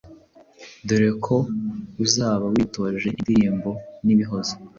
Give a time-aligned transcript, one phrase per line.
[0.87, 1.35] dore ko
[2.05, 3.69] uzaba witoje indirimbo
[4.05, 4.53] n’ibihozo,